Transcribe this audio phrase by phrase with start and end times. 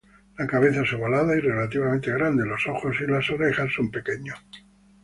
[0.39, 3.03] La cabeza es ovalada y relativamente grande; los ojos y
[3.35, 4.43] orejas son pequeños.